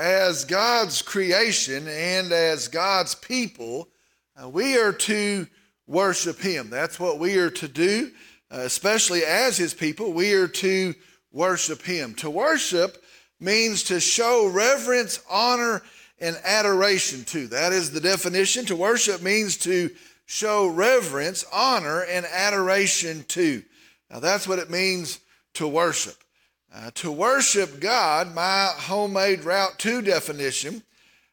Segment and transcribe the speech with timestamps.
[0.00, 3.88] as God's creation and as God's people,
[4.42, 5.46] uh, we are to
[5.86, 6.70] worship Him.
[6.70, 8.10] That's what we are to do,
[8.50, 10.14] uh, especially as His people.
[10.14, 10.94] We are to
[11.30, 12.14] worship Him.
[12.14, 13.04] To worship
[13.38, 15.82] means to show reverence, honor,
[16.18, 17.48] and adoration to.
[17.48, 18.64] That is the definition.
[18.66, 19.90] To worship means to
[20.24, 23.62] show reverence, honor, and adoration to.
[24.10, 25.20] Now, that's what it means
[25.54, 26.16] to worship.
[26.72, 30.84] Uh, to worship God, my homemade Route 2 definition,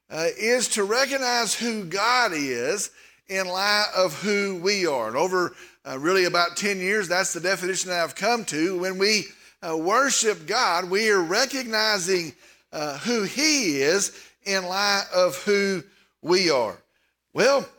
[0.10, 2.90] uh, is to recognize who God is
[3.28, 5.10] in light of who we are.
[5.10, 5.54] And over
[5.86, 8.80] uh, really about 10 years, that's the definition that I've come to.
[8.80, 9.26] When we
[9.62, 12.34] uh, worship God, we are recognizing
[12.74, 15.84] uh, who He is in light of who
[16.24, 16.78] we are.
[17.34, 17.70] Well,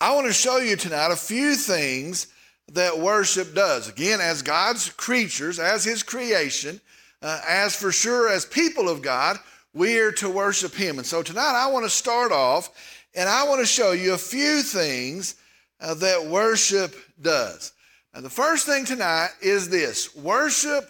[0.00, 2.28] I want to show you tonight a few things
[2.72, 3.88] that worship does.
[3.88, 6.80] Again, as God's creatures, as His creation,
[7.22, 9.38] uh, as for sure as people of God,
[9.72, 10.98] we are to worship Him.
[10.98, 12.70] And so tonight I want to start off
[13.14, 15.36] and I want to show you a few things
[15.80, 17.72] uh, that worship does.
[18.14, 20.84] Now, the first thing tonight is this worship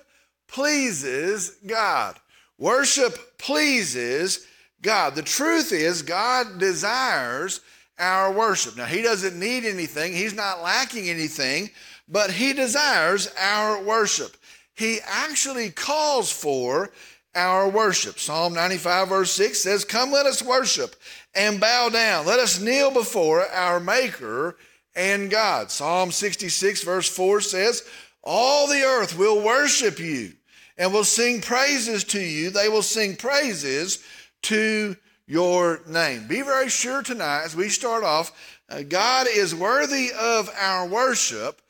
[0.46, 2.16] pleases God.
[2.58, 4.46] Worship pleases
[4.82, 5.14] God.
[5.14, 7.60] The truth is, God desires
[7.98, 8.76] our worship.
[8.76, 11.70] Now, He doesn't need anything, He's not lacking anything,
[12.08, 14.36] but He desires our worship.
[14.74, 16.90] He actually calls for
[17.34, 18.18] our worship.
[18.18, 20.96] Psalm 95, verse 6 says, Come, let us worship
[21.34, 22.26] and bow down.
[22.26, 24.56] Let us kneel before our Maker
[24.94, 25.70] and God.
[25.70, 27.84] Psalm 66, verse 4 says,
[28.24, 30.32] All the earth will worship you
[30.76, 32.50] and will sing praises to you.
[32.50, 34.02] They will sing praises
[34.42, 34.96] to
[35.28, 36.26] your name.
[36.26, 38.32] Be very sure tonight as we start off,
[38.70, 41.60] uh, God is worthy of our worship,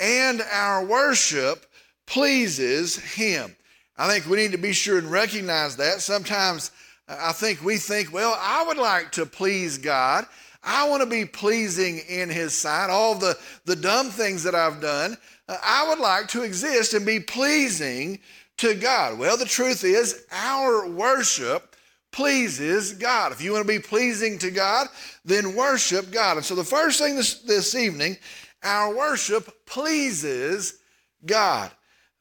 [0.00, 1.64] and our worship
[2.06, 3.54] pleases Him.
[3.96, 6.00] I think we need to be sure and recognize that.
[6.00, 6.72] Sometimes
[7.08, 10.26] uh, I think we think, well, I would like to please God.
[10.64, 12.90] I want to be pleasing in His sight.
[12.90, 15.16] All the, the dumb things that I've done,
[15.48, 18.18] uh, I would like to exist and be pleasing
[18.56, 19.18] to God.
[19.18, 21.73] Well, the truth is, our worship
[22.14, 23.32] pleases God.
[23.32, 24.86] If you want to be pleasing to God,
[25.24, 26.36] then worship God.
[26.36, 28.16] And so the first thing this, this evening,
[28.62, 30.78] our worship pleases
[31.26, 31.72] God.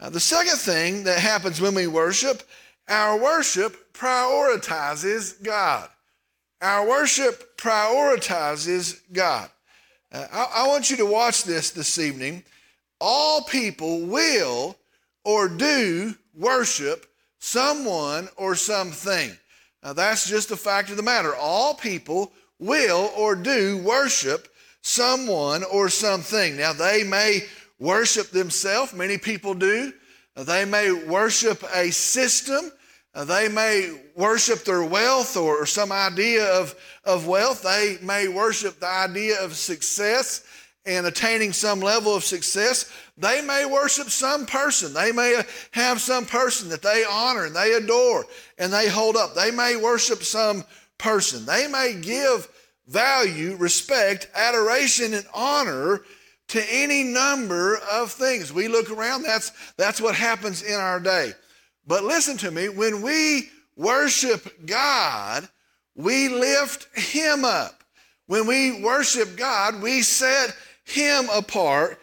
[0.01, 2.41] Now, the second thing that happens when we worship,
[2.87, 5.87] our worship prioritizes God.
[6.59, 9.47] Our worship prioritizes God.
[10.11, 12.43] Uh, I, I want you to watch this this evening.
[12.99, 14.75] All people will
[15.23, 17.05] or do worship
[17.37, 19.37] someone or something.
[19.83, 21.35] Now, that's just the fact of the matter.
[21.35, 24.47] All people will or do worship
[24.81, 26.57] someone or something.
[26.57, 27.41] Now, they may
[27.79, 29.91] worship themselves, many people do.
[30.35, 32.71] They may worship a system.
[33.13, 37.61] They may worship their wealth or, some idea of, of wealth.
[37.61, 40.43] They may worship the idea of success
[40.85, 44.93] and attaining some level of success, they may worship some person.
[44.93, 48.25] They may have some person that they honor and they adore
[48.57, 49.33] and they hold up.
[49.33, 50.63] They may worship some
[50.97, 51.45] person.
[51.45, 52.47] They may give
[52.87, 56.01] value, respect, adoration, and honor
[56.49, 58.51] to any number of things.
[58.51, 61.31] We look around, that's, that's what happens in our day.
[61.87, 65.47] But listen to me, when we worship God,
[65.95, 67.83] we lift Him up.
[68.27, 71.99] When we worship God, we set him apart.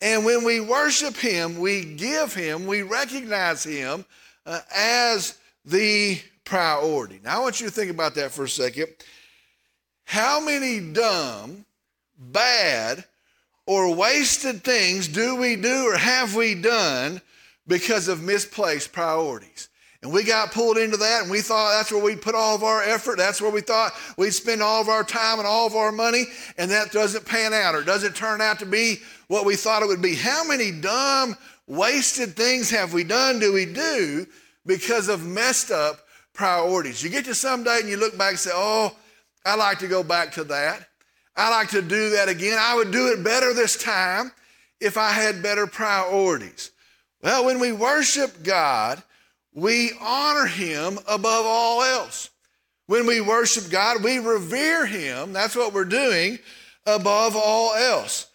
[0.00, 4.04] And when we worship Him, we give Him, we recognize Him
[4.44, 7.20] uh, as the priority.
[7.24, 8.88] Now, I want you to think about that for a second.
[10.04, 11.64] How many dumb,
[12.18, 13.04] bad,
[13.66, 17.22] or wasted things do we do or have we done
[17.66, 19.70] because of misplaced priorities?
[20.04, 22.62] And we got pulled into that and we thought that's where we'd put all of
[22.62, 23.16] our effort.
[23.16, 26.26] That's where we thought we'd spend all of our time and all of our money.
[26.58, 28.98] And that doesn't pan out or doesn't turn out to be
[29.28, 30.14] what we thought it would be.
[30.14, 34.26] How many dumb, wasted things have we done, do we do
[34.66, 36.00] because of messed up
[36.34, 37.02] priorities?
[37.02, 38.94] You get to some day and you look back and say, oh,
[39.46, 40.86] I'd like to go back to that.
[41.34, 42.58] I'd like to do that again.
[42.60, 44.32] I would do it better this time
[44.82, 46.72] if I had better priorities.
[47.22, 49.02] Well, when we worship God,
[49.54, 52.30] we honor him above all else.
[52.86, 55.32] When we worship God, we revere him.
[55.32, 56.38] That's what we're doing
[56.86, 58.26] above all else.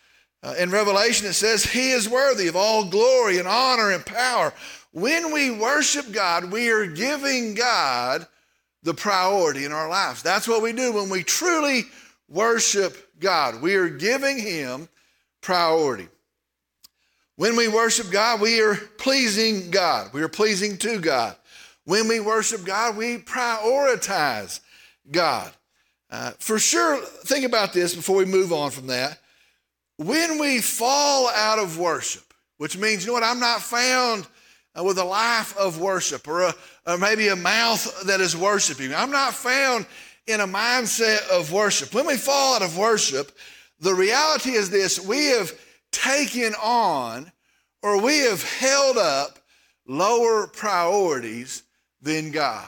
[0.41, 4.53] Uh, in Revelation, it says, He is worthy of all glory and honor and power.
[4.91, 8.25] When we worship God, we are giving God
[8.81, 10.23] the priority in our lives.
[10.23, 11.83] That's what we do when we truly
[12.29, 13.61] worship God.
[13.61, 14.87] We are giving Him
[15.41, 16.07] priority.
[17.39, 20.11] When we worship God, we are pleasing God.
[20.11, 21.37] We are pleasing to God.
[21.85, 24.59] When we worship God, we prioritize
[25.09, 25.49] God.
[26.11, 29.19] Uh, for sure, think about this before we move on from that.
[29.95, 34.27] When we fall out of worship, which means, you know what, I'm not found
[34.77, 36.53] uh, with a life of worship or, a,
[36.85, 38.93] or maybe a mouth that is worshiping.
[38.93, 39.85] I'm not found
[40.27, 41.93] in a mindset of worship.
[41.93, 43.31] When we fall out of worship,
[43.79, 45.53] the reality is this we have
[45.91, 47.31] taken on
[47.81, 49.39] or we have held up
[49.87, 51.63] lower priorities
[52.01, 52.67] than God.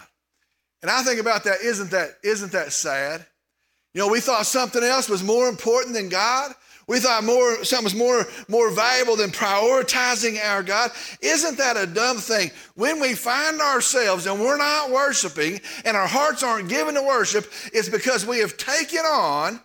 [0.81, 3.25] And I think about that, isn't that, isn't that sad?
[3.93, 6.53] You know, we thought something else was more important than God.
[6.87, 10.91] We thought more something was more, more valuable than prioritizing our God.
[11.21, 12.51] Isn't that a dumb thing?
[12.75, 17.51] When we find ourselves and we're not worshiping and our hearts aren't given to worship,
[17.71, 19.61] it's because we have taken on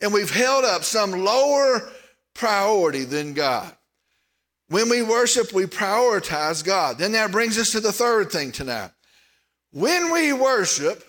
[0.00, 1.90] and we've held up some lower
[2.40, 3.70] priority than God.
[4.68, 6.96] When we worship, we prioritize God.
[6.96, 8.92] Then that brings us to the third thing tonight.
[9.72, 11.04] When we worship,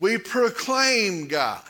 [0.00, 1.62] we proclaim God.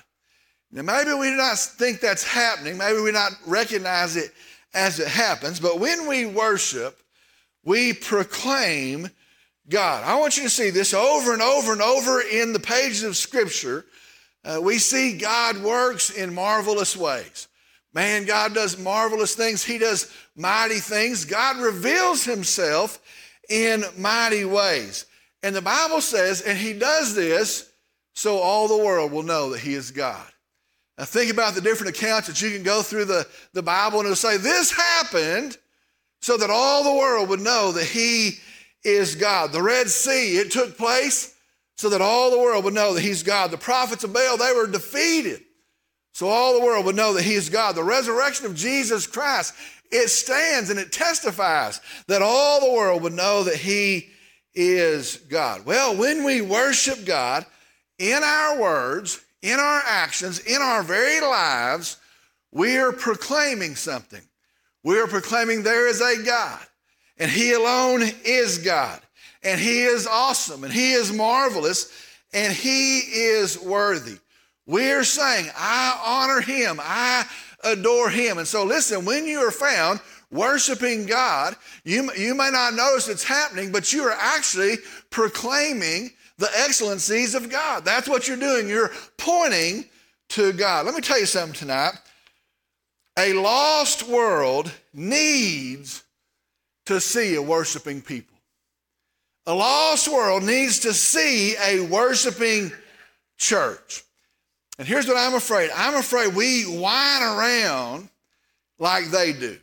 [0.73, 2.79] Now, maybe we do not think that's happening.
[2.79, 4.32] Maybe we do not recognize it
[4.73, 5.61] as it happens.
[5.61, 6.99] But when we worship,
[7.62, 9.11] we proclaim
[9.69, 10.05] God.
[10.05, 13.17] I want you to see this over and over and over in the pages of
[13.17, 13.85] Scripture.
[14.43, 17.47] Uh, we see God works in marvelous ways.
[17.92, 19.64] Man, God does marvelous things.
[19.64, 21.25] He does mighty things.
[21.25, 23.00] God reveals himself
[23.48, 25.06] in mighty ways.
[25.42, 27.70] And the Bible says, and he does this
[28.14, 30.26] so all the world will know that he is God.
[30.98, 34.06] Now think about the different accounts that you can go through the, the Bible and
[34.06, 35.56] it'll say, this happened
[36.20, 38.38] so that all the world would know that he
[38.84, 39.52] is God.
[39.52, 41.34] The Red Sea, it took place
[41.76, 43.50] so that all the world would know that he's God.
[43.50, 45.42] The prophets of Baal, they were defeated
[46.12, 47.75] so all the world would know that he is God.
[47.75, 49.55] The resurrection of Jesus Christ,
[49.91, 54.09] it stands and it testifies that all the world would know that he
[54.55, 55.65] is God.
[55.65, 57.47] Well, when we worship God
[57.99, 61.97] in our words, in our actions, in our very lives,
[62.53, 64.23] we are proclaiming something.
[64.83, 66.61] We are proclaiming there is a God,
[67.19, 69.01] and He alone is God,
[69.43, 71.93] and He is awesome, and He is marvelous,
[72.33, 74.17] and He is worthy.
[74.67, 77.27] We're saying, I honor him, I
[77.65, 78.39] adore him.
[78.39, 83.25] And so, listen, when you are found worshiping God, you, you may not notice it's
[83.25, 84.77] happening, but you are actually
[85.11, 87.85] proclaiming the excellencies of God.
[87.85, 88.69] That's what you're doing.
[88.69, 89.85] You're pointing
[90.31, 90.87] to God.
[90.87, 91.93] Let me tell you something tonight.
[93.19, 96.03] A lost world needs
[96.87, 98.37] to see a worshiping people.
[99.47, 102.73] A lost world needs to see a worshiping
[103.37, 104.05] church.
[104.81, 108.09] And here's what I'm afraid I'm afraid we whine around
[108.79, 109.59] like they do.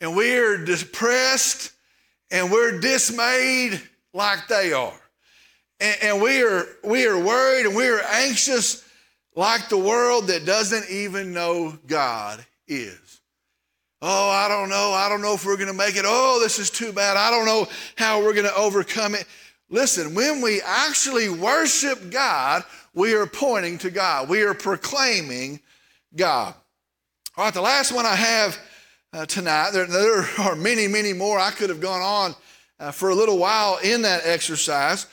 [0.00, 1.72] And we're depressed
[2.30, 3.82] and we're dismayed
[4.14, 4.98] like they are.
[5.78, 8.82] And, and we, are, we are worried and we are anxious
[9.36, 13.20] like the world that doesn't even know God is.
[14.00, 14.92] Oh, I don't know.
[14.94, 16.06] I don't know if we're going to make it.
[16.06, 17.18] Oh, this is too bad.
[17.18, 17.66] I don't know
[17.98, 19.26] how we're going to overcome it.
[19.68, 22.62] Listen, when we actually worship God,
[22.94, 24.28] we are pointing to God.
[24.28, 25.60] We are proclaiming
[26.14, 26.54] God.
[27.36, 28.58] All right, the last one I have
[29.12, 31.38] uh, tonight, there, there, are many, many more.
[31.38, 32.34] I could have gone on
[32.78, 35.06] uh, for a little while in that exercise.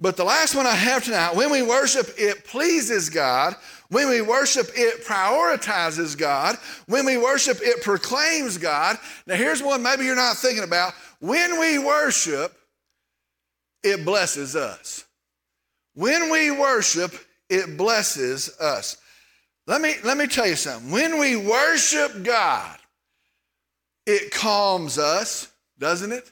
[0.00, 3.54] But the last one I have tonight, when we worship, it pleases God.
[3.88, 6.56] When we worship, it prioritizes God.
[6.86, 8.98] When we worship, it proclaims God.
[9.26, 10.94] Now, here's one maybe you're not thinking about.
[11.20, 12.52] When we worship,
[13.82, 15.04] it blesses us.
[15.94, 17.14] When we worship,
[17.48, 18.96] it blesses us.
[19.66, 20.90] Let me, let me tell you something.
[20.90, 22.78] When we worship God,
[24.06, 26.30] it calms us, doesn't it?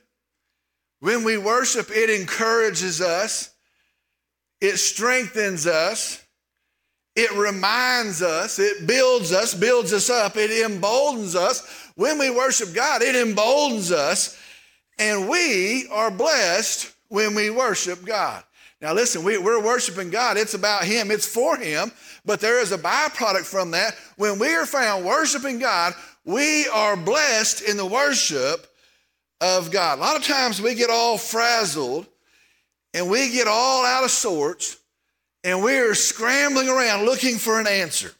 [1.00, 3.50] When we worship, it encourages us,
[4.60, 6.22] it strengthens us,
[7.16, 11.90] it reminds us, it builds us, builds us up, it emboldens us.
[11.96, 14.38] When we worship God, it emboldens us,
[14.98, 18.44] and we are blessed when we worship God.
[18.82, 20.36] Now, listen, we, are worshiping God.
[20.36, 21.92] It's about Him, it's for Him,
[22.24, 23.94] but there is a byproduct from that.
[24.16, 28.66] When we are found worshiping God, we are blessed in the worship
[29.40, 29.98] of God.
[29.98, 32.08] A lot of times we get all frazzled
[32.92, 34.76] and we get all out of sorts
[35.44, 38.12] and we're scrambling around looking for an answer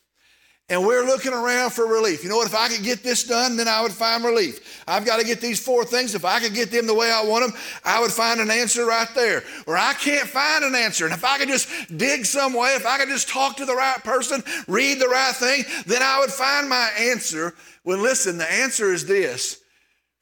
[0.72, 2.24] and we're looking around for relief.
[2.24, 2.46] You know what?
[2.46, 4.82] If I could get this done, then I would find relief.
[4.88, 6.14] I've got to get these four things.
[6.14, 8.86] If I could get them the way I want them, I would find an answer
[8.86, 9.44] right there.
[9.66, 11.04] Or I can't find an answer.
[11.04, 13.74] And if I could just dig some way, if I could just talk to the
[13.74, 17.54] right person, read the right thing, then I would find my answer.
[17.84, 19.60] Well, listen, the answer is this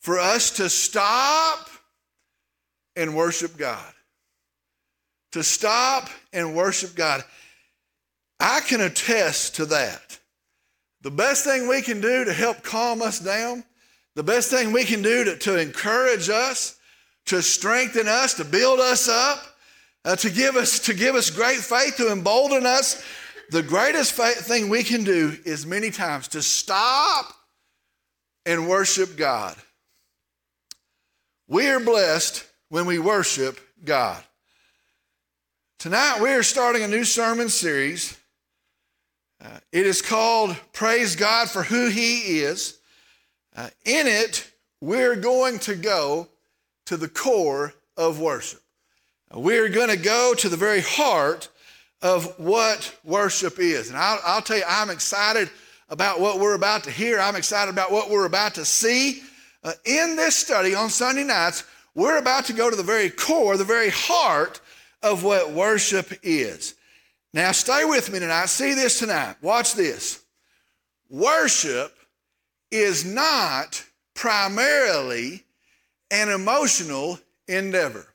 [0.00, 1.68] for us to stop
[2.96, 3.94] and worship God.
[5.32, 7.22] to stop and worship God.
[8.40, 10.09] I can attest to that.
[11.02, 13.64] The best thing we can do to help calm us down,
[14.14, 16.78] the best thing we can do to, to encourage us,
[17.26, 19.42] to strengthen us, to build us up,
[20.04, 23.02] uh, to, give us, to give us great faith, to embolden us,
[23.50, 27.34] the greatest thing we can do is many times to stop
[28.46, 29.56] and worship God.
[31.48, 34.22] We are blessed when we worship God.
[35.80, 38.16] Tonight we are starting a new sermon series.
[39.42, 42.78] Uh, it is called Praise God for Who He Is.
[43.56, 44.50] Uh, in it,
[44.82, 46.28] we're going to go
[46.86, 48.60] to the core of worship.
[49.34, 51.48] Uh, we're going to go to the very heart
[52.02, 53.88] of what worship is.
[53.88, 55.48] And I'll, I'll, tell you, I'm excited
[55.88, 57.18] about what we're about to hear.
[57.18, 59.22] I'm excited about what we're about to see.
[59.64, 63.56] Uh, in this study on Sunday nights, we're about to go to the very core,
[63.56, 64.60] the very heart
[65.02, 66.74] of what worship is.
[67.32, 68.46] Now, stay with me tonight.
[68.46, 69.36] See this tonight.
[69.40, 70.22] Watch this.
[71.08, 71.96] Worship
[72.70, 73.84] is not
[74.14, 75.44] primarily
[76.10, 78.06] an emotional endeavor.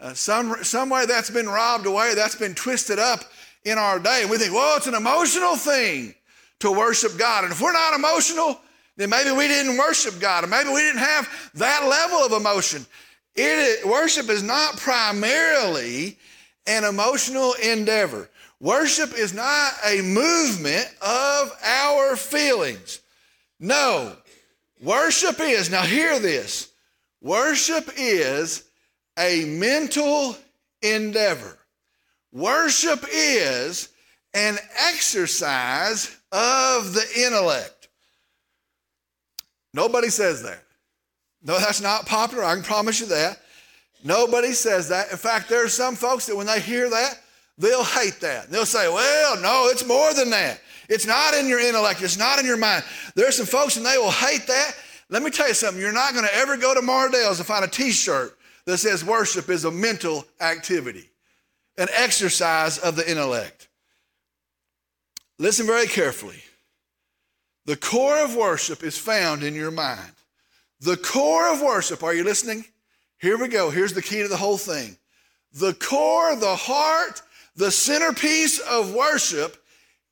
[0.00, 3.20] Uh, some, some way that's been robbed away, that's been twisted up
[3.64, 4.24] in our day.
[4.28, 6.14] We think, well, it's an emotional thing
[6.60, 7.44] to worship God.
[7.44, 8.60] And if we're not emotional,
[8.96, 12.84] then maybe we didn't worship God, or maybe we didn't have that level of emotion.
[13.34, 16.18] It, worship is not primarily
[16.66, 18.29] an emotional endeavor.
[18.60, 23.00] Worship is not a movement of our feelings.
[23.58, 24.16] No,
[24.82, 26.70] worship is, now hear this,
[27.22, 28.64] worship is
[29.18, 30.36] a mental
[30.82, 31.58] endeavor.
[32.32, 33.88] Worship is
[34.34, 37.88] an exercise of the intellect.
[39.72, 40.62] Nobody says that.
[41.42, 42.44] No, that's not popular.
[42.44, 43.40] I can promise you that.
[44.04, 45.10] Nobody says that.
[45.10, 47.19] In fact, there are some folks that when they hear that,
[47.60, 48.50] they'll hate that.
[48.50, 50.60] They'll say, well, no, it's more than that.
[50.88, 52.84] It's not in your intellect, it's not in your mind.
[53.14, 54.72] There are some folks and they will hate that.
[55.08, 55.80] Let me tell you something.
[55.80, 59.04] You're not going to ever go to Mardel's and find a t shirt that says
[59.04, 61.08] worship is a mental activity,
[61.78, 63.68] an exercise of the intellect.
[65.38, 66.42] Listen very carefully.
[67.66, 70.12] The core of worship is found in your mind.
[70.80, 72.64] The core of worship, are you listening?
[73.18, 73.70] Here we go.
[73.70, 74.96] Here's the key to the whole thing.
[75.52, 77.22] The core, the heart,
[77.60, 79.62] the centerpiece of worship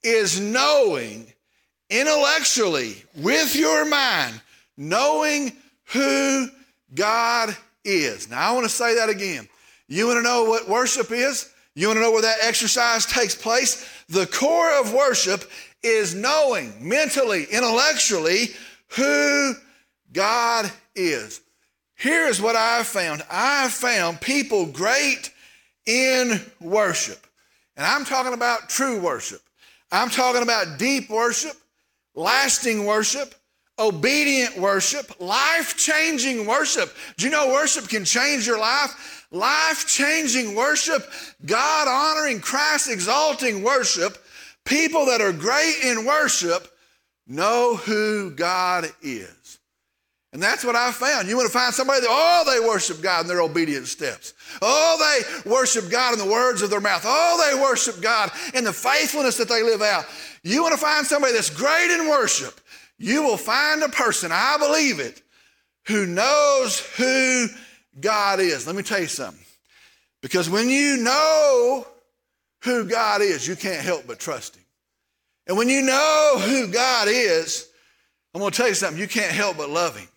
[0.03, 1.33] is knowing
[1.89, 4.39] intellectually with your mind,
[4.77, 6.49] knowing who
[6.95, 8.29] God is.
[8.29, 9.49] Now, I want to say that again.
[9.89, 11.51] You want to know what worship is?
[11.75, 13.89] You want to know where that exercise takes place?
[14.11, 15.51] The core of worship
[15.83, 18.49] is knowing mentally, intellectually,
[18.89, 19.55] who
[20.13, 21.41] God is.
[21.97, 25.33] Here is what I've found I've found people great
[25.87, 27.25] in worship.
[27.79, 29.41] And I'm talking about true worship.
[29.93, 31.57] I'm talking about deep worship,
[32.15, 33.35] lasting worship,
[33.79, 36.95] obedient worship, life changing worship.
[37.17, 39.27] Do you know worship can change your life?
[39.31, 41.09] Life changing worship,
[41.47, 44.19] God honoring, Christ exalting worship.
[44.65, 46.67] People that are great in worship
[47.29, 49.38] know who God is.
[50.33, 51.29] And that's what I found.
[51.29, 54.35] You want to find somebody that, oh, they worship God in their obedient steps.
[54.61, 57.03] Oh, they worship God in the words of their mouth.
[57.07, 60.05] Oh, they worship God in the faithfulness that they live out.
[60.43, 62.61] You want to find somebody that's great in worship
[62.99, 65.23] you will find a person, I believe it,
[65.87, 67.47] who knows who
[67.99, 68.67] God is.
[68.67, 69.45] Let me tell you something.
[70.21, 71.87] Because when you know
[72.65, 74.65] who God is, you can't help but trust Him.
[75.47, 77.71] And when you know who God is,
[78.35, 80.09] I'm going to tell you something, you can't help but love Him.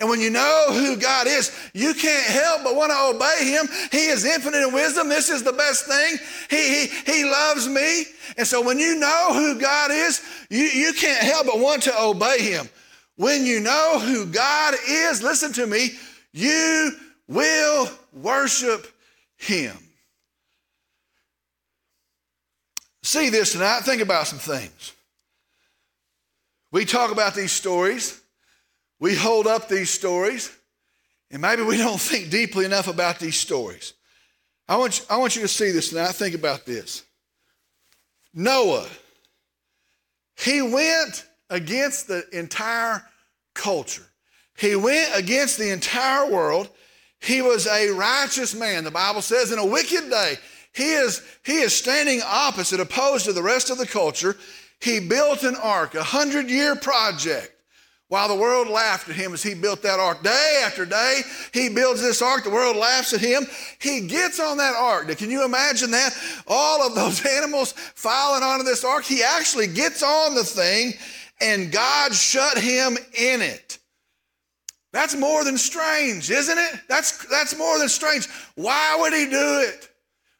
[0.00, 3.68] And when you know who God is, you can't help but want to obey Him.
[3.92, 5.10] He is infinite in wisdom.
[5.10, 6.16] This is the best thing.
[6.48, 8.04] He, he, he loves me.
[8.38, 12.02] And so when you know who God is, you, you can't help but want to
[12.02, 12.68] obey Him.
[13.16, 15.90] When you know who God is, listen to me,
[16.32, 16.92] you
[17.28, 18.86] will worship
[19.36, 19.76] Him.
[23.02, 23.80] See this tonight.
[23.80, 24.94] Think about some things.
[26.72, 28.19] We talk about these stories.
[29.00, 30.54] We hold up these stories,
[31.30, 33.94] and maybe we don't think deeply enough about these stories.
[34.68, 36.12] I want you, I want you to see this tonight.
[36.12, 37.02] Think about this.
[38.34, 38.86] Noah,
[40.36, 43.02] he went against the entire
[43.54, 44.06] culture.
[44.56, 46.68] He went against the entire world.
[47.20, 48.84] He was a righteous man.
[48.84, 50.36] The Bible says in a wicked day,
[50.74, 54.36] he is, he is standing opposite, opposed to the rest of the culture.
[54.80, 57.52] He built an ark, a hundred year project
[58.10, 60.20] while the world laughed at him as he built that ark.
[60.24, 61.20] Day after day,
[61.54, 62.42] he builds this ark.
[62.42, 63.46] The world laughs at him.
[63.78, 65.06] He gets on that ark.
[65.06, 66.12] Now, can you imagine that?
[66.48, 69.04] All of those animals filing onto this ark.
[69.04, 70.94] He actually gets on the thing,
[71.40, 73.78] and God shut him in it.
[74.92, 76.80] That's more than strange, isn't it?
[76.88, 78.28] That's, that's more than strange.
[78.56, 79.88] Why would he do it?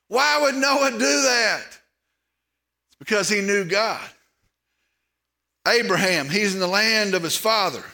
[0.09, 1.67] Why would Noah do that?
[1.69, 4.11] It's because he knew God.
[5.67, 7.85] Abraham, he's in the land of his father.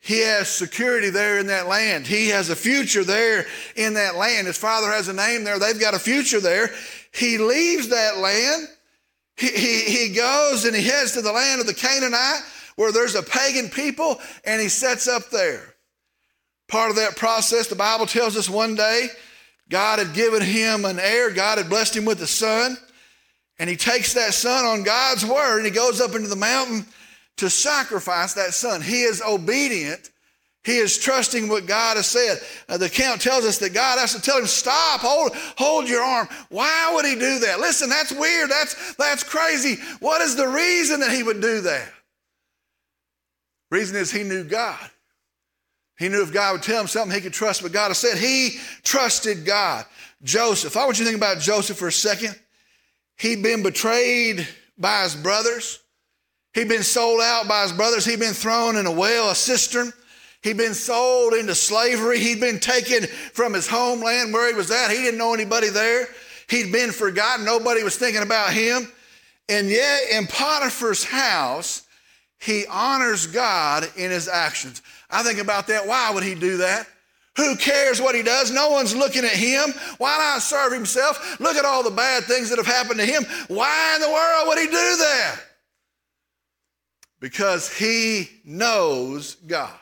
[0.00, 2.06] He has security there in that land.
[2.06, 4.46] He has a future there in that land.
[4.46, 5.58] His father has a name there.
[5.58, 6.70] They've got a future there.
[7.12, 8.68] He leaves that land.
[9.36, 12.42] He, he, he goes and he heads to the land of the Canaanite
[12.76, 15.74] where there's a pagan people and he sets up there.
[16.68, 19.08] Part of that process, the Bible tells us one day
[19.70, 22.76] God had given him an heir, God had blessed him with a son.
[23.58, 26.86] And he takes that son on God's word and he goes up into the mountain
[27.36, 28.82] to sacrifice that son.
[28.82, 30.10] He is obedient.
[30.64, 32.38] He is trusting what God has said.
[32.68, 36.02] Uh, the account tells us that God has to tell him, stop, hold, hold your
[36.02, 36.26] arm.
[36.48, 37.60] Why would he do that?
[37.60, 38.50] Listen, that's weird.
[38.50, 39.76] That's, that's crazy.
[40.00, 41.86] What is the reason that he would do that?
[43.70, 44.90] Reason is he knew God.
[45.98, 48.16] He knew if God would tell him something, he could trust what God has said.
[48.18, 49.84] He trusted God.
[50.22, 52.38] Joseph, I want you to think about Joseph for a second.
[53.16, 54.46] He'd been betrayed
[54.78, 55.80] by his brothers.
[56.52, 58.04] He'd been sold out by his brothers.
[58.04, 59.92] He'd been thrown in a well, a cistern.
[60.42, 62.18] He'd been sold into slavery.
[62.18, 64.90] He'd been taken from his homeland where he was at.
[64.90, 66.06] He didn't know anybody there.
[66.48, 67.44] He'd been forgotten.
[67.44, 68.86] Nobody was thinking about him.
[69.48, 71.86] And yet, in Potiphar's house,
[72.38, 74.82] he honors God in his actions.
[75.10, 75.86] I think about that.
[75.86, 76.86] Why would he do that?
[77.36, 78.52] Who cares what he does?
[78.52, 79.74] No one's looking at him.
[79.98, 81.40] Why not serve himself?
[81.40, 83.24] Look at all the bad things that have happened to him.
[83.48, 85.40] Why in the world would he do that?
[87.20, 89.72] Because he knows God.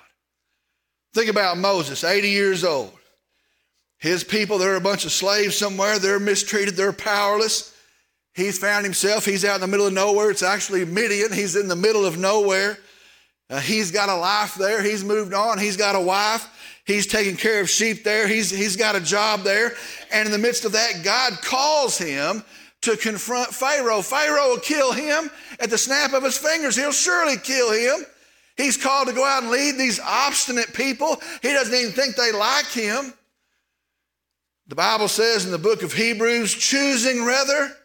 [1.12, 2.92] Think about Moses, 80 years old.
[3.98, 5.98] His people, they're a bunch of slaves somewhere.
[5.98, 6.74] They're mistreated.
[6.74, 7.76] They're powerless.
[8.34, 9.26] He's found himself.
[9.26, 10.30] He's out in the middle of nowhere.
[10.30, 11.32] It's actually Midian.
[11.32, 12.78] He's in the middle of nowhere.
[13.50, 14.82] Uh, he's got a life there.
[14.82, 15.58] He's moved on.
[15.58, 16.48] He's got a wife.
[16.84, 18.26] He's taking care of sheep there.
[18.26, 19.72] He's, he's got a job there.
[20.10, 22.42] And in the midst of that, God calls him
[22.82, 24.02] to confront Pharaoh.
[24.02, 26.74] Pharaoh will kill him at the snap of his fingers.
[26.74, 28.04] He'll surely kill him.
[28.56, 31.20] He's called to go out and lead these obstinate people.
[31.40, 33.14] He doesn't even think they like him.
[34.66, 37.76] The Bible says in the book of Hebrews, choosing rather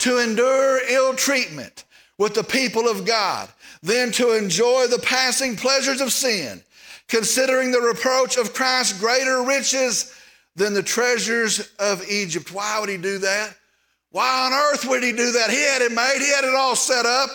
[0.00, 1.84] to endure ill treatment
[2.18, 3.48] with the people of God
[3.82, 6.62] than to enjoy the passing pleasures of sin
[7.08, 10.14] considering the reproach of Christ greater riches
[10.56, 12.52] than the treasures of Egypt.
[12.52, 13.54] Why would he do that?
[14.10, 15.50] Why on earth would he do that?
[15.50, 17.28] He had it made, he had it all set up.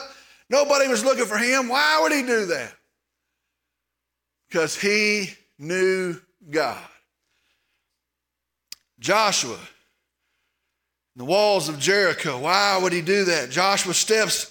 [0.50, 1.70] Nobody was looking for him.
[1.70, 2.74] Why would he do that?
[4.50, 6.78] Because he knew God.
[9.00, 9.58] Joshua,
[11.16, 12.40] the walls of Jericho.
[12.40, 13.50] Why would he do that?
[13.50, 14.51] Joshua steps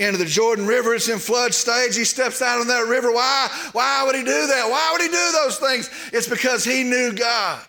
[0.00, 0.94] into the Jordan River.
[0.94, 1.96] It's in flood stage.
[1.96, 3.12] He steps out on that river.
[3.12, 3.48] Why?
[3.72, 4.68] Why would he do that?
[4.68, 5.90] Why would he do those things?
[6.12, 7.60] It's because he knew God.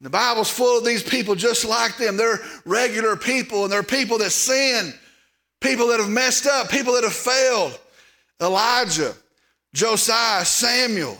[0.00, 2.16] The Bible's full of these people just like them.
[2.16, 4.94] They're regular people and they're people that sin,
[5.60, 7.78] people that have messed up, people that have failed.
[8.40, 9.14] Elijah,
[9.74, 11.18] Josiah, Samuel,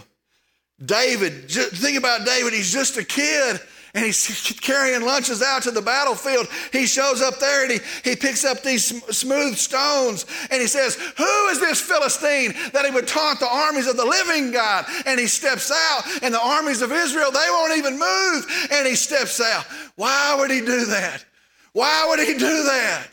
[0.84, 1.50] David.
[1.50, 2.52] Think about David.
[2.52, 3.60] He's just a kid
[3.98, 6.46] and he's carrying lunches out to the battlefield.
[6.72, 10.94] He shows up there and he, he picks up these smooth stones and he says,
[11.16, 14.84] Who is this Philistine that he would taunt the armies of the living God?
[15.04, 18.68] And he steps out, and the armies of Israel, they won't even move.
[18.70, 19.64] And he steps out.
[19.96, 21.24] Why would he do that?
[21.72, 23.08] Why would he do that?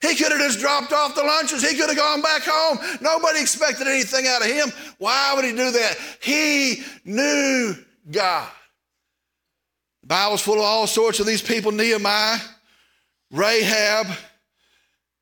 [0.00, 1.68] He could have just dropped off the lunches.
[1.68, 2.78] He could have gone back home.
[3.02, 4.72] Nobody expected anything out of him.
[4.96, 5.96] Why would he do that?
[6.20, 7.74] He knew
[8.10, 8.48] God.
[10.12, 12.38] Bible's full of all sorts of these people Nehemiah,
[13.30, 14.06] Rahab,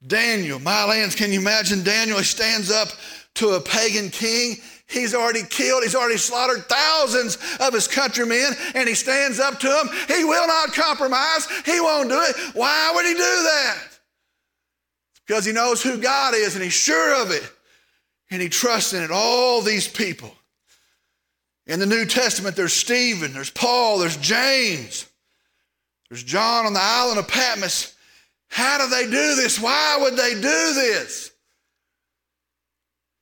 [0.05, 0.59] Daniel.
[0.59, 2.19] My lands, can you imagine Daniel?
[2.19, 2.89] He stands up
[3.35, 4.57] to a pagan king.
[4.89, 9.69] He's already killed, he's already slaughtered thousands of his countrymen, and he stands up to
[9.69, 9.89] them.
[10.09, 12.57] He will not compromise, he won't do it.
[12.57, 13.91] Why would he do that?
[15.31, 17.49] because he knows who God is and he's sure of it,
[18.33, 19.13] and he trusts in it.
[19.13, 20.35] All these people.
[21.71, 25.07] In the New Testament, there's Stephen, there's Paul, there's James,
[26.09, 27.95] there's John on the island of Patmos.
[28.49, 29.61] How do they do this?
[29.61, 31.31] Why would they do this?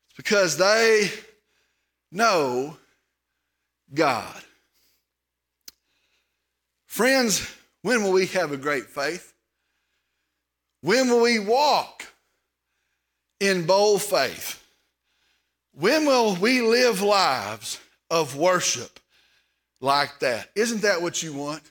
[0.07, 1.11] It's because they
[2.11, 2.79] know
[3.93, 4.43] God.
[6.87, 9.35] Friends, when will we have a great faith?
[10.81, 12.07] When will we walk
[13.41, 14.65] in bold faith?
[15.75, 17.79] When will we live lives
[18.11, 19.01] of worship
[19.81, 20.49] like that?
[20.55, 21.63] Isn't that what you want?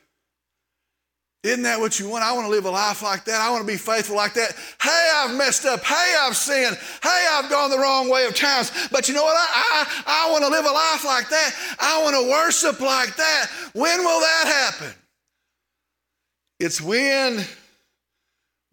[1.43, 2.23] Isn't that what you want?
[2.23, 3.39] I want to live a life like that.
[3.39, 4.53] I want to be faithful like that.
[4.81, 5.81] Hey, I've messed up.
[5.83, 6.77] Hey, I've sinned.
[7.01, 8.71] Hey, I've gone the wrong way of times.
[8.91, 9.35] But you know what?
[9.37, 11.75] I, I, I want to live a life like that.
[11.79, 13.45] I want to worship like that.
[13.73, 14.93] When will that happen?
[16.59, 17.45] It's when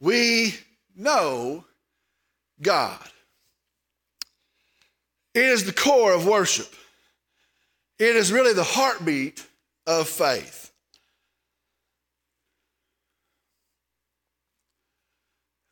[0.00, 0.54] we
[0.96, 1.64] know
[2.60, 2.98] God.
[5.34, 6.74] It is the core of worship.
[7.98, 9.46] It is really the heartbeat
[9.86, 10.72] of faith.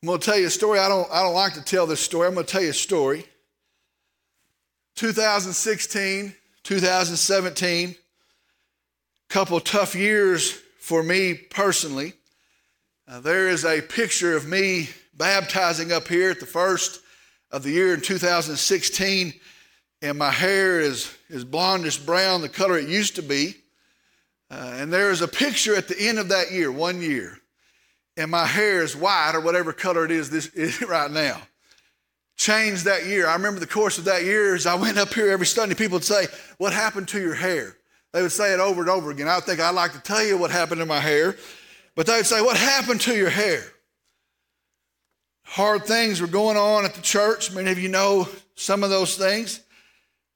[0.03, 0.79] I'm going to tell you a story.
[0.81, 2.27] I don't, I don't like to tell this story.
[2.27, 3.25] I'm going to tell you a story.
[4.97, 7.95] 2016, 2017,
[9.29, 12.13] couple tough years for me personally.
[13.09, 17.01] Uh, there is a picture of me baptizing up here at the first
[17.51, 19.33] of the year in 2016,
[20.03, 23.55] and my hair is, is blondish brown, the color it used to be.
[24.51, 27.38] Uh, and there is a picture at the end of that year, one year
[28.17, 31.41] and my hair is white or whatever color it is this right now.
[32.37, 33.29] Changed that year.
[33.29, 35.97] I remember the course of that year as I went up here every Sunday, people
[35.97, 36.27] would say,
[36.59, 37.77] What happened to your hair?
[38.12, 39.29] They would say it over and over again.
[39.29, 41.37] I would think I'd like to tell you what happened to my hair,
[41.95, 43.62] but they would say, What happened to your hair?
[45.45, 47.53] Hard things were going on at the church.
[47.53, 49.61] Many of you know some of those things.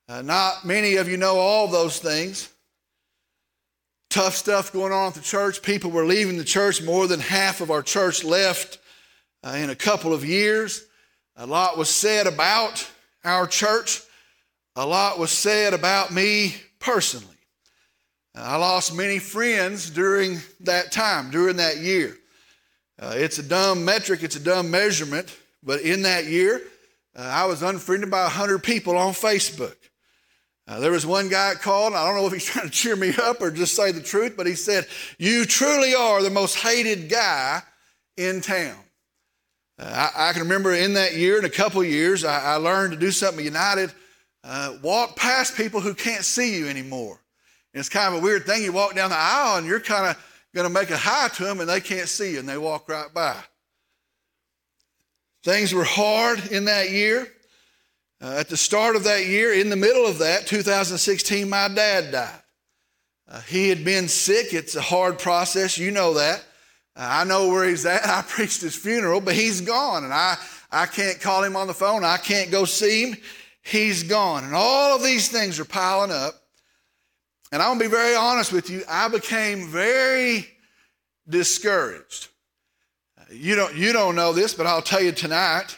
[0.08, 2.48] Uh, not many of you know all those things
[4.16, 5.60] tough stuff going on at the church.
[5.60, 6.80] People were leaving the church.
[6.82, 8.78] More than half of our church left
[9.44, 10.86] uh, in a couple of years.
[11.36, 12.88] A lot was said about
[13.24, 14.00] our church.
[14.74, 17.36] A lot was said about me personally.
[18.34, 22.16] Uh, I lost many friends during that time, during that year.
[22.98, 26.62] Uh, it's a dumb metric, it's a dumb measurement, but in that year,
[27.14, 29.76] uh, I was unfriended by 100 people on Facebook.
[30.68, 33.12] Uh, there was one guy called, I don't know if he's trying to cheer me
[33.22, 34.86] up or just say the truth, but he said,
[35.18, 37.62] You truly are the most hated guy
[38.16, 38.76] in town.
[39.78, 42.94] Uh, I, I, can remember in that year, in a couple years, I, I, learned
[42.94, 43.92] to do something United
[44.42, 47.20] uh, walk past people who can't see you anymore.
[47.74, 48.62] And it's kind of a weird thing.
[48.62, 51.44] You walk down the aisle and you're kind of going to make a hi to
[51.44, 53.36] them and they can't see you and they walk right by.
[55.44, 57.28] Things were hard in that year.
[58.20, 62.12] Uh, at the start of that year, in the middle of that, 2016, my dad
[62.12, 62.42] died.
[63.28, 64.54] Uh, he had been sick.
[64.54, 65.76] It's a hard process.
[65.76, 66.44] You know that.
[66.96, 68.06] Uh, I know where he's at.
[68.06, 70.36] I preached his funeral, but he's gone, and I,
[70.70, 72.04] I can't call him on the phone.
[72.04, 73.16] I can't go see him.
[73.62, 74.44] He's gone.
[74.44, 76.34] And all of these things are piling up.
[77.52, 78.82] And I'm going to be very honest with you.
[78.88, 80.46] I became very
[81.28, 82.28] discouraged.
[83.18, 85.76] Uh, you don't, you don't know this, but I'll tell you tonight.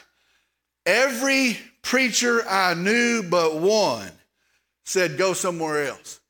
[0.85, 4.11] Every preacher I knew but one
[4.85, 6.21] said, Go somewhere else.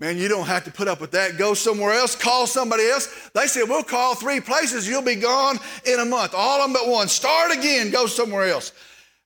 [0.00, 1.36] Man, you don't have to put up with that.
[1.36, 2.16] Go somewhere else.
[2.16, 3.30] Call somebody else.
[3.34, 4.88] They said, We'll call three places.
[4.88, 6.32] You'll be gone in a month.
[6.34, 7.08] All of them but one.
[7.08, 7.90] Start again.
[7.90, 8.72] Go somewhere else.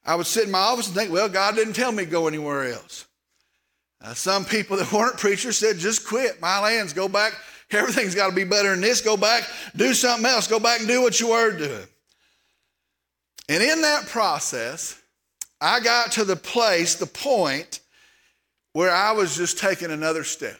[0.05, 2.27] I would sit in my office and think, Well, God didn't tell me to go
[2.27, 3.07] anywhere else.
[4.03, 6.40] Uh, some people that weren't preachers said, Just quit.
[6.40, 7.33] My lands, go back.
[7.70, 9.01] Everything's got to be better than this.
[9.01, 9.44] Go back,
[9.77, 10.49] do something else.
[10.49, 11.87] Go back and do what you were doing.
[13.49, 15.01] And in that process,
[15.61, 17.81] I got to the place, the point,
[18.73, 20.59] where I was just taking another step.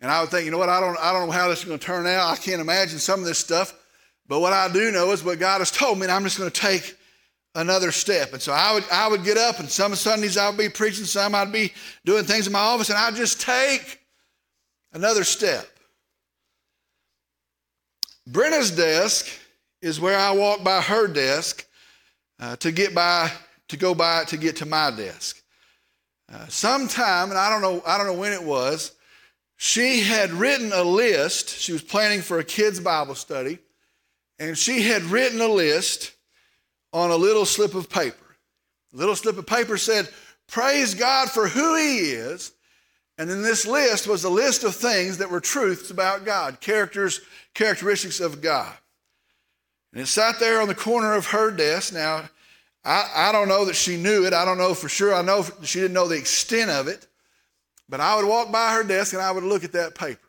[0.00, 1.64] And I would think, you know what, I don't, I don't know how this is
[1.64, 2.30] going to turn out.
[2.30, 3.72] I can't imagine some of this stuff.
[4.26, 6.50] But what I do know is what God has told me, and I'm just going
[6.50, 6.96] to take
[7.54, 8.32] another step.
[8.32, 11.04] And so I would, I would get up, and some Sundays I would be preaching,
[11.04, 11.72] some I'd be
[12.04, 14.00] doing things in my office, and I'd just take
[14.92, 15.66] another step.
[18.26, 19.26] Brenna's desk
[19.82, 21.66] is where I walk by her desk
[22.40, 23.30] uh, to get by
[23.68, 25.42] to go by to get to my desk.
[26.32, 28.92] Uh, sometime, and I don't know, I don't know when it was,
[29.56, 31.58] she had written a list.
[31.58, 33.58] She was planning for a kids' Bible study,
[34.38, 36.12] and she had written a list
[36.92, 38.36] on a little slip of paper.
[38.92, 40.08] A little slip of paper said,
[40.48, 42.52] Praise God for who He is.
[43.16, 47.20] And then this list was a list of things that were truths about God, characters,
[47.54, 48.72] characteristics of God.
[49.92, 51.92] And it sat there on the corner of her desk.
[51.92, 52.28] Now,
[52.84, 54.32] I, I don't know that she knew it.
[54.32, 55.14] I don't know for sure.
[55.14, 57.06] I know she didn't know the extent of it.
[57.88, 60.20] But I would walk by her desk and I would look at that paper.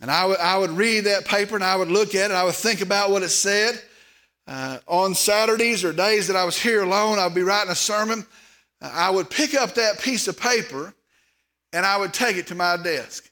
[0.00, 2.34] And I would, would read that paper and I would look at it.
[2.34, 3.80] I would think about what it said.
[4.46, 7.76] Uh, on Saturdays or days that I was here alone, I would be writing a
[7.76, 8.26] sermon.
[8.82, 10.94] Uh, I would pick up that piece of paper
[11.72, 13.30] and I would take it to my desk.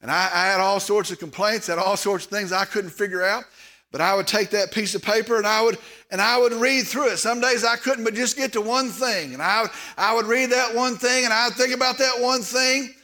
[0.00, 2.90] And I, I had all sorts of complaints, had all sorts of things I couldn't
[2.90, 3.44] figure out.
[3.92, 5.78] But I would take that piece of paper and I would
[6.10, 7.18] and I would read through it.
[7.18, 9.34] Some days I couldn't but just get to one thing.
[9.34, 12.94] And I, I would read that one thing and I'd think about that one thing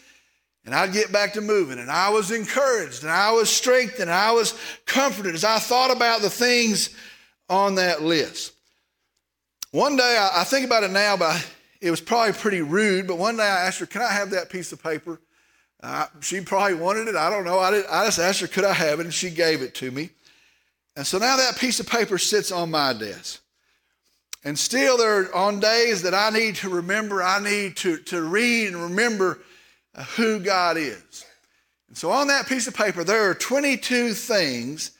[0.64, 1.78] and I'd get back to moving.
[1.78, 5.94] And I was encouraged and I was strengthened and I was comforted as I thought
[5.94, 6.90] about the things
[7.50, 8.52] on that list.
[9.70, 11.46] One day, I, I think about it now, but
[11.80, 13.06] it was probably pretty rude.
[13.06, 15.20] But one day I asked her, Can I have that piece of paper?
[15.82, 17.14] Uh, she probably wanted it.
[17.14, 17.58] I don't know.
[17.58, 19.06] I, did, I just asked her, Could I have it?
[19.06, 20.10] And she gave it to me.
[20.98, 23.40] And so now that piece of paper sits on my desk.
[24.42, 28.22] And still, there are on days that I need to remember, I need to, to
[28.22, 29.38] read and remember
[29.94, 31.24] uh, who God is.
[31.86, 34.90] And so on that piece of paper, there are 22 things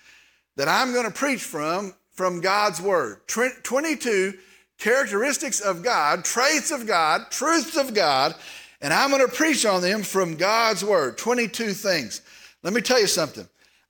[0.54, 3.26] that I'm going to preach from from God's Word.
[3.26, 4.34] 22
[4.78, 8.36] characteristics of God, traits of God, truths of God,
[8.80, 11.18] and I'm going to preach on them from God's Word.
[11.18, 12.22] 22 things.
[12.62, 13.48] Let me tell you something.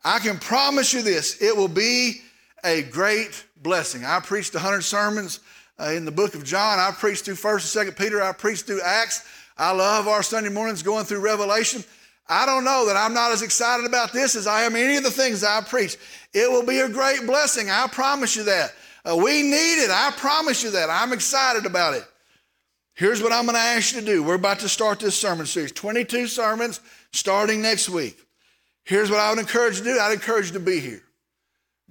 [0.09, 2.23] I can promise you this it will be
[2.65, 4.07] a great blessing.
[4.07, 5.41] I preached 100 sermons
[5.79, 6.79] uh, in the book of John.
[6.79, 8.23] I preached through 1st and 2nd Peter.
[8.23, 9.29] I preached through Acts.
[9.59, 11.85] I love our Sunday mornings going through Revelation.
[12.27, 15.03] I don't know that I'm not as excited about this as I am any of
[15.03, 15.99] the things I preach.
[16.33, 17.69] It will be a great blessing.
[17.69, 18.73] I promise you that.
[19.05, 19.91] Uh, we need it.
[19.91, 20.89] I promise you that.
[20.89, 22.05] I'm excited about it.
[22.95, 24.23] Here's what I'm going to ask you to do.
[24.23, 26.81] We're about to start this sermon series 22 sermons
[27.13, 28.19] starting next week.
[28.89, 31.03] Here's what I would encourage you to do I'd encourage you to be here.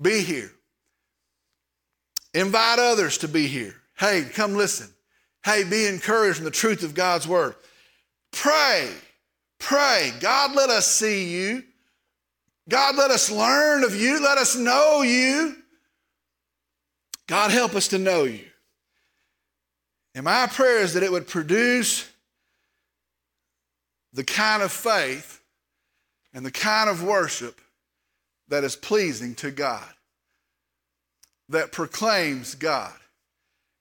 [0.01, 0.51] Be here.
[2.33, 3.75] Invite others to be here.
[3.99, 4.87] Hey, come listen.
[5.45, 7.53] Hey, be encouraged in the truth of God's word.
[8.31, 8.89] Pray.
[9.59, 10.11] Pray.
[10.19, 11.63] God, let us see you.
[12.67, 14.19] God, let us learn of you.
[14.19, 15.55] Let us know you.
[17.27, 18.45] God, help us to know you.
[20.15, 22.09] And my prayer is that it would produce
[24.13, 25.36] the kind of faith
[26.37, 27.59] and the kind of worship
[28.47, 29.89] that is pleasing to God,
[31.49, 32.93] that proclaims God,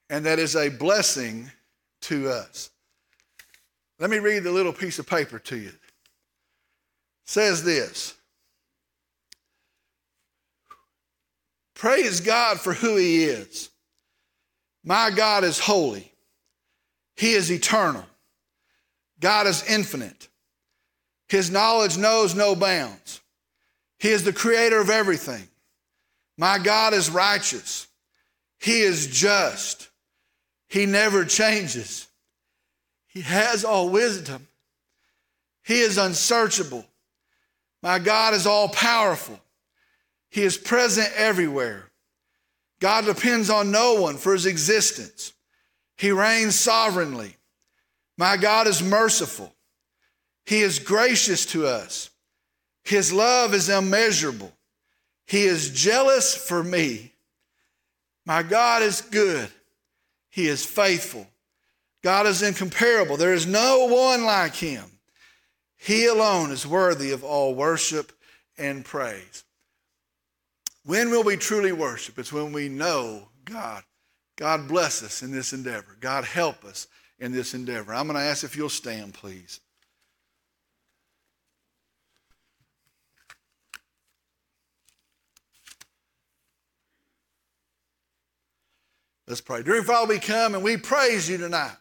[0.09, 1.51] and that is a blessing
[2.01, 2.71] to us.
[3.99, 5.67] Let me read the little piece of paper to you.
[5.67, 5.75] It
[7.27, 8.15] says this
[11.75, 13.69] Praise God for who He is.
[14.83, 16.11] My God is holy,
[17.17, 18.05] He is eternal,
[19.19, 20.27] God is infinite.
[21.29, 23.21] His knowledge knows no bounds.
[23.99, 25.47] He is the creator of everything.
[26.37, 27.87] My God is righteous.
[28.59, 29.89] He is just.
[30.69, 32.07] He never changes.
[33.07, 34.47] He has all wisdom.
[35.63, 36.85] He is unsearchable.
[37.81, 39.39] My God is all powerful.
[40.29, 41.85] He is present everywhere.
[42.79, 45.33] God depends on no one for his existence.
[45.97, 47.35] He reigns sovereignly.
[48.17, 49.51] My God is merciful.
[50.47, 52.09] He is gracious to us.
[52.85, 54.53] His love is immeasurable.
[55.25, 57.11] He is jealous for me.
[58.25, 59.49] My God is good.
[60.29, 61.27] He is faithful.
[62.01, 63.17] God is incomparable.
[63.17, 64.85] There is no one like him.
[65.75, 68.13] He alone is worthy of all worship
[68.57, 69.43] and praise.
[70.85, 72.17] When will we truly worship?
[72.17, 73.83] It's when we know God.
[74.37, 75.97] God bless us in this endeavor.
[75.99, 76.87] God help us
[77.19, 77.93] in this endeavor.
[77.93, 79.59] I'm going to ask if you'll stand, please.
[89.27, 89.61] Let's pray.
[89.61, 91.75] Dear Father, we come and we praise you tonight.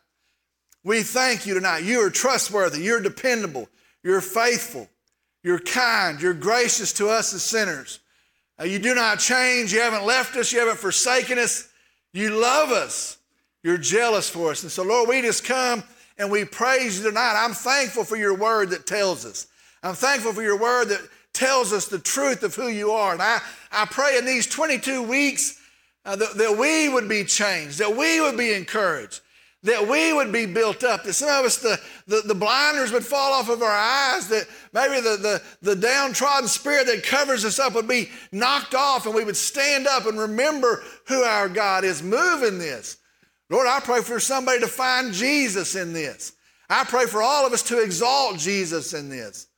[0.83, 1.85] We thank you tonight.
[1.85, 2.83] You are trustworthy.
[2.83, 3.69] You're dependable.
[4.03, 4.89] You're faithful.
[5.45, 6.21] You're kind.
[6.21, 8.01] You're gracious to us as sinners.
[8.61, 9.73] Uh, you do not change.
[9.73, 10.53] You haven't left us.
[10.53, 11.69] You haven't forsaken us.
[12.13, 13.19] You love us.
[13.63, 14.65] You're jealous for us.
[14.65, 15.85] And so, Lord, we just come
[16.19, 17.35] and we praise you tonight.
[17.37, 19.47] I'm thankful for your word that tells us.
[19.85, 23.13] I'm thankful for your word that tells us the truth of who you are.
[23.13, 25.61] And I, I pray in these 22 weeks
[26.07, 29.21] uh, that, that we would be changed, that we would be encouraged,
[29.65, 33.05] that we would be built up, that some of us, the, the, the, blinders would
[33.05, 37.59] fall off of our eyes, that maybe the, the, the downtrodden spirit that covers us
[37.59, 41.83] up would be knocked off and we would stand up and remember who our God
[41.83, 42.05] is.
[42.05, 42.99] Move in this.
[43.51, 46.35] Lord, I pray for somebody to find Jesus in this.
[46.71, 49.49] I pray for all of us to exalt Jesus in this.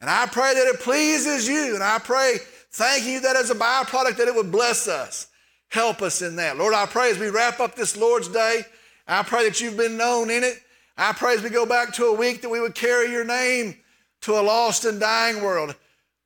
[0.00, 1.74] And I pray that it pleases you.
[1.74, 2.38] And I pray,
[2.72, 5.28] thank you that as a byproduct that it would bless us.
[5.68, 6.56] Help us in that.
[6.56, 8.62] Lord, I pray as we wrap up this Lord's Day,
[9.06, 10.60] I pray that you've been known in it.
[10.96, 13.76] I pray as we go back to a week that we would carry your name
[14.22, 15.74] to a lost and dying world.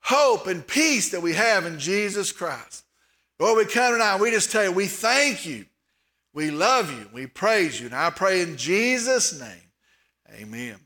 [0.00, 2.84] Hope and peace that we have in Jesus Christ.
[3.38, 5.66] Lord, we come tonight we just tell you, we thank you.
[6.32, 7.08] We love you.
[7.12, 7.86] We praise you.
[7.86, 10.76] And I pray in Jesus' name, amen.